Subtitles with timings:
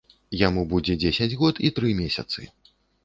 [0.47, 2.51] Яму будзе дзесяць год і тры месяцы.